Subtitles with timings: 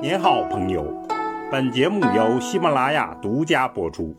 [0.00, 0.84] 您好，朋友。
[1.50, 4.16] 本节目由喜马拉雅独家播出。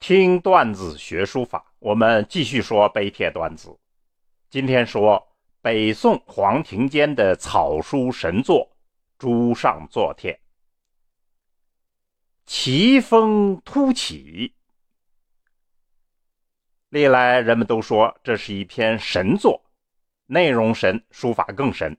[0.00, 3.78] 听段子学书法，我们继续说碑帖段子。
[4.48, 5.22] 今天说
[5.60, 8.60] 北宋黄庭坚的草书神作
[9.18, 10.32] 《朱上作帖》，
[12.46, 14.54] 奇峰突起。
[16.88, 19.62] 历来人们都说这是一篇神作，
[20.24, 21.94] 内容神，书法更神。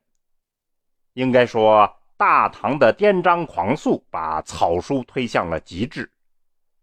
[1.14, 6.12] 应该说，大唐的颠章狂素把草书推向了极致，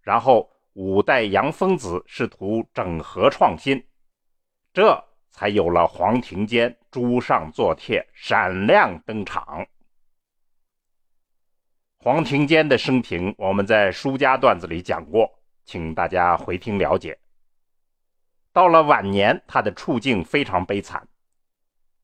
[0.03, 3.83] 然后五代杨疯子试图整合创新，
[4.73, 9.67] 这才有了黄庭坚《朱上作帖》闪亮登场。
[11.99, 15.31] 黄庭坚的生平，我们在书家段子里讲过，
[15.65, 17.19] 请大家回听了解。
[18.53, 21.07] 到了晚年，他的处境非常悲惨，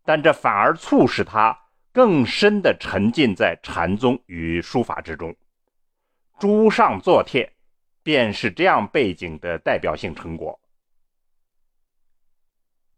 [0.04, 1.56] 但这反而促使他
[1.92, 5.30] 更深地沉浸在禅宗与书法之中。
[6.38, 7.44] 《朱上作帖》
[8.02, 10.58] 便是这样背景的代表性成果。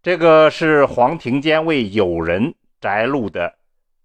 [0.02, 3.58] 这个是黄庭坚为友人摘录的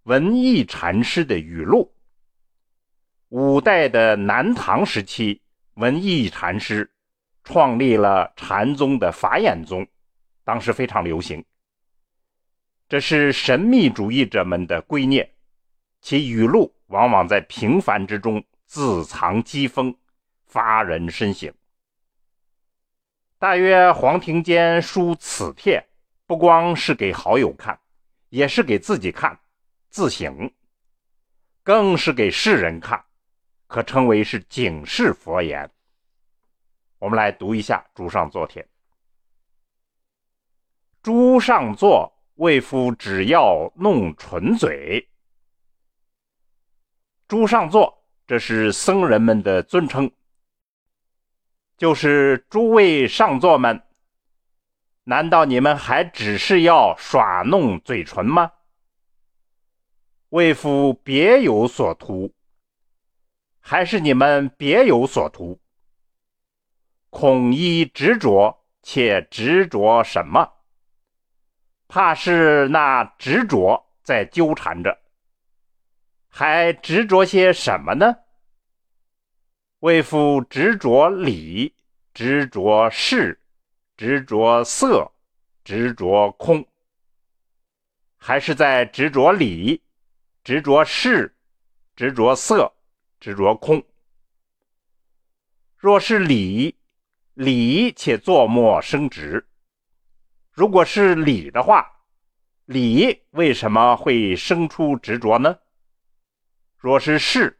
[0.03, 1.93] 文艺禅师的语录。
[3.29, 5.41] 五代的南唐时期，
[5.75, 6.89] 文艺禅师。
[7.41, 9.87] 创立了禅宗的法眼宗，
[10.43, 11.43] 当时非常流行。
[12.89, 15.29] 这是神秘主义者们的圭臬，
[16.01, 19.95] 其语录往往在平凡之中自藏机锋，
[20.47, 21.53] 发人深省。
[23.37, 25.87] 大约黄庭坚书此帖，
[26.25, 27.79] 不光是给好友看，
[28.29, 29.39] 也是给自己看，
[29.91, 30.51] 自省，
[31.61, 33.05] 更是给世人看，
[33.67, 35.69] 可称为是警示佛言。
[36.97, 38.63] 我们来读一下《朱上作帖》。
[41.03, 45.09] 朱上作为夫只要弄唇嘴。
[47.27, 50.09] 朱上座，这是僧人们的尊称，
[51.75, 53.83] 就是诸位上座们。
[55.03, 58.53] 难道你们还只是要耍弄嘴唇吗？
[60.29, 62.33] 为夫别有所图，
[63.59, 65.59] 还是你们别有所图？
[67.09, 70.58] 孔一执着，且执着什么？
[71.89, 74.95] 怕是那执着在纠缠着，
[76.29, 78.15] 还执着些什么呢？
[79.79, 81.75] 为夫执着理，
[82.13, 83.41] 执着事，
[83.97, 85.11] 执着色，
[85.63, 86.63] 执着空，
[88.17, 89.81] 还是在执着理、
[90.43, 91.35] 执着事、
[91.95, 92.71] 执着色、
[93.19, 93.83] 执着空？
[95.75, 96.77] 若是理，
[97.33, 99.48] 理且作莫生执。
[100.59, 101.89] 如果是理的话，
[102.65, 105.57] 理为什么会生出执着呢？
[106.75, 107.57] 若是事，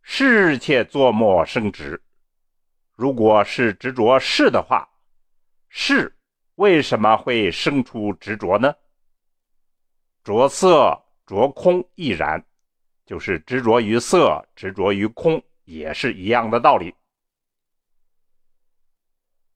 [0.00, 2.02] 事且作莫生执。
[2.96, 4.88] 如果是执着事的话，
[5.68, 6.16] 事
[6.54, 8.74] 为什么会生出执着呢？
[10.24, 12.42] 着色着空亦然，
[13.04, 16.94] 就是执着于色，执着于空，也是一样的道理。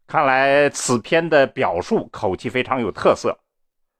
[0.06, 3.36] 看来此篇的表述口气非常有特色，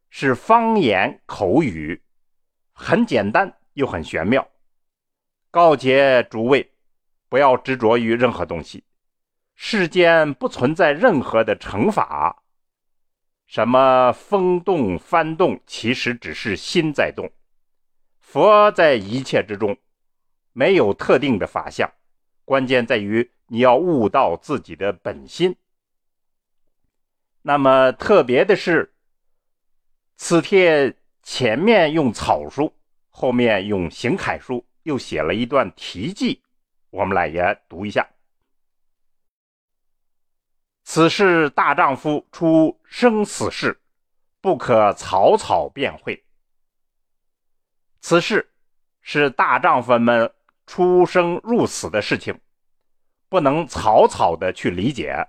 [0.08, 2.00] 是方言口语，
[2.72, 4.46] 很简单又很玄妙。
[5.50, 6.70] 告诫诸位，
[7.28, 8.84] 不要执着于任何东西，
[9.56, 12.40] 世间不存在任何的惩罚。
[13.48, 17.28] 什么风动幡动，其实只是心在动。
[18.20, 19.76] 佛在一切之中，
[20.52, 21.92] 没有特定的法相，
[22.44, 25.56] 关键在于你要悟到自己的本心。
[27.48, 28.92] 那么特别的是，
[30.16, 30.92] 此帖
[31.22, 32.74] 前面用草书，
[33.08, 36.42] 后面用行楷书，又写了一段题记，
[36.90, 38.04] 我们来也读一下。
[40.82, 43.80] 此事大丈夫出生死事，
[44.40, 46.20] 不可草草便会。
[48.00, 48.50] 此事
[49.02, 50.28] 是大丈夫们
[50.66, 52.40] 出生入死的事情，
[53.28, 55.28] 不能草草的去理解。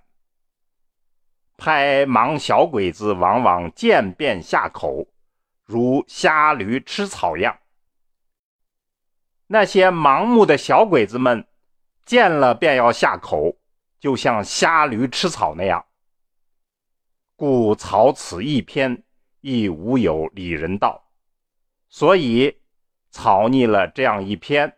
[1.57, 5.07] 拍盲小鬼子往往见便下口，
[5.65, 7.57] 如瞎驴吃草样。
[9.47, 11.47] 那些盲目的小鬼子们
[12.05, 13.57] 见了便要下口，
[13.99, 15.83] 就像瞎驴吃草那样。
[17.35, 19.03] 故草此一篇
[19.41, 21.09] 亦无有理人道，
[21.89, 22.55] 所以
[23.09, 24.77] 草拟了这样一篇，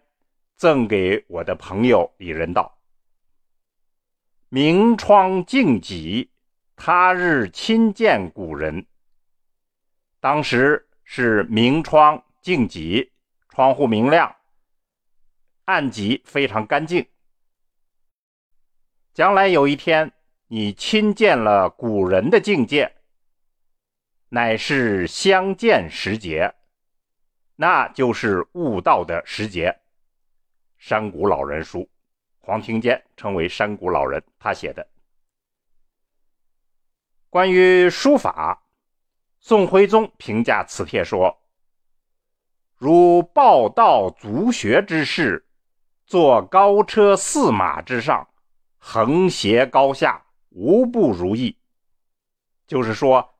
[0.55, 2.77] 赠给我的朋友李仁道。
[4.47, 6.29] 明窗净几。
[6.81, 8.85] 他日亲见古人，
[10.21, 13.11] 当时是明窗净几，
[13.49, 14.33] 窗户明亮，
[15.65, 17.05] 案几非常干净。
[19.13, 20.09] 将来有一天，
[20.47, 22.89] 你亲见了古人的境界，
[24.29, 26.55] 乃是相见时节，
[27.57, 29.77] 那就是悟道的时节。
[30.77, 31.89] 山谷老人书，
[32.39, 34.87] 黄庭坚称为山谷老人，他写的
[37.29, 38.63] 关于书法。
[39.39, 41.37] 宋徽宗评价此帖说
[42.75, 45.45] ：“如报道足学之士，
[46.07, 48.27] 坐高车驷马之上，
[48.79, 51.55] 横斜高下，无不如意。”
[52.65, 53.35] 就是说，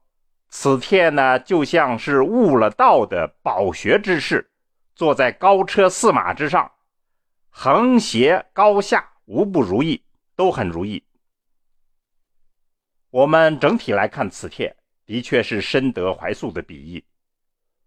[0.50, 4.52] 此帖呢，就像是悟了道的饱学之士，
[4.94, 6.72] 坐在高车驷马之上，
[7.50, 10.04] 横斜高下，无不如意，
[10.36, 11.04] 都很如意。
[13.12, 14.76] 我们整体来看此帖。
[15.06, 17.04] 的确是深得怀素的笔意，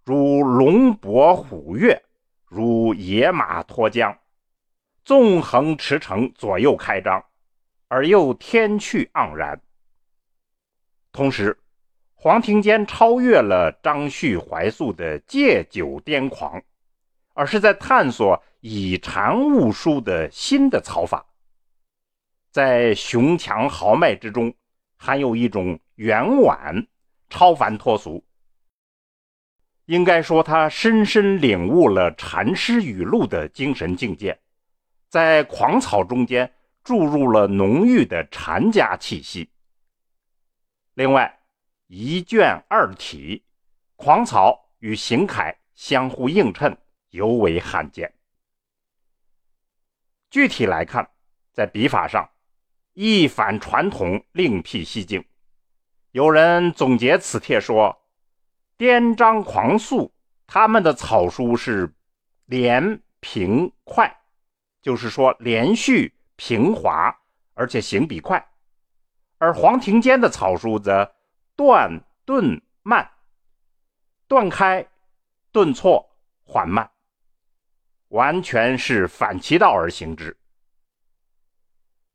[0.05, 2.03] 如龙搏虎跃，
[2.47, 4.19] 如野马脱缰，
[5.05, 7.25] 纵横驰骋，左右开张，
[7.87, 9.63] 而又天趣盎然。
[11.13, 11.57] 同时，
[12.17, 16.61] 黄庭坚超越了张旭、怀素的借酒癫狂，
[17.35, 21.25] 而是在探索以禅悟书的新的草法，
[22.51, 24.53] 在雄强豪迈之中，
[25.03, 26.87] 还有一种圆婉。
[27.35, 28.23] 超凡脱俗，
[29.87, 34.39] 应该说他深深领悟了禅师语录的精神境界，
[35.09, 36.53] 在狂草中间
[36.85, 39.49] 注入了浓郁的禅家气息。
[40.93, 41.41] 另外，
[41.87, 43.43] 一卷二体，
[43.97, 46.77] 狂草与行楷相互映衬，
[47.13, 48.13] 尤为罕见。
[50.29, 51.09] 具体来看，
[51.55, 52.29] 在笔法上，
[52.95, 55.25] 一反传统，另辟蹊径。
[56.11, 58.03] 有人总结此帖说
[58.77, 60.13] ：“颠章狂素，
[60.47, 61.95] 他们的草书是
[62.45, 64.15] 连平快，
[64.83, 67.17] 就是说连续平滑，
[67.55, 68.39] 而且行笔快；
[69.39, 71.15] 而黄庭坚的草书则
[71.57, 73.11] 断顿慢，
[74.29, 74.87] 断开、
[75.51, 76.07] 顿挫、
[76.45, 76.91] 缓慢，
[78.09, 80.37] 完全是反其道而行之。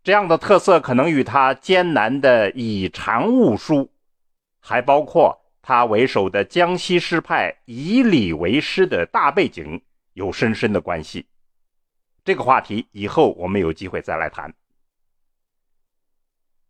[0.08, 3.92] 这样的特色可能与他艰难的以禅悟书。”
[4.64, 9.82] 还包括他为首的江西诗派以礼为师的大背景
[10.14, 11.28] 有深深的关系。
[12.24, 14.54] 这个话题以后我们有机会再来谈。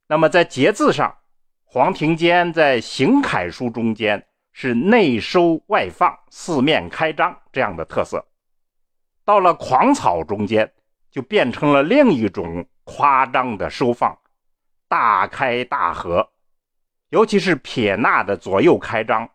[0.07, 1.15] 那么在节字上，
[1.63, 8.25] 黄庭坚在行楷书中间是内收外放、四面开张这样的特色，
[9.23, 10.73] 到了狂草中间
[11.11, 14.17] 就变成了另一种夸张的收放，
[14.87, 16.31] 大开大合。
[17.09, 19.29] 尤其是撇捺的左右开张，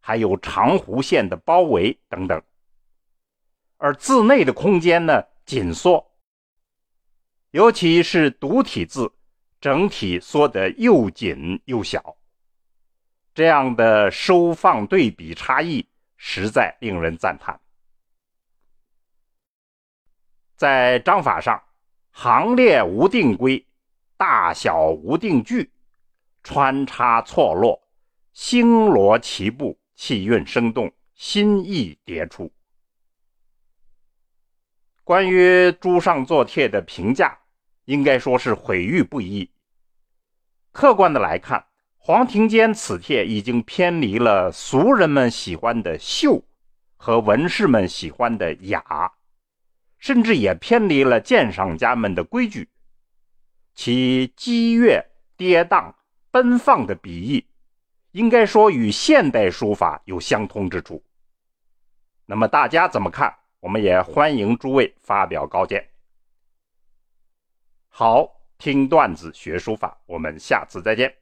[0.00, 2.42] 还有长弧线的包围等等，
[3.78, 6.12] 而字内的空间呢紧缩，
[7.50, 9.10] 尤其是独体字，
[9.60, 12.16] 整体缩得又紧又小，
[13.34, 17.58] 这样的收放对比差异实在令人赞叹。
[20.56, 21.62] 在章法上，
[22.16, 23.66] 行列无定规，
[24.16, 25.68] 大小无定距。
[26.44, 27.82] 穿插错落，
[28.32, 32.52] 星罗棋布，气韵生动，新意迭出。
[35.02, 37.36] 关于朱上作帖的评价，
[37.86, 39.50] 应该说是毁誉不一。
[40.70, 41.66] 客观的来看，
[41.98, 46.44] 黄庭坚此帖已经偏离了俗人们喜欢的秀
[46.96, 49.12] 和文士们喜欢的雅，
[50.04, 52.68] 甚至也偏离了鉴赏家们的规矩，
[53.74, 55.02] 其激越
[55.34, 55.94] 跌宕。
[56.30, 57.46] 奔放的笔意，
[58.10, 61.02] 应该说与现代书法有相通之处。
[62.26, 63.34] 那么大家怎么看？
[63.60, 65.88] 我们也欢迎诸位发表高见。
[67.88, 71.14] 好，听段子学书法，我们下次再见。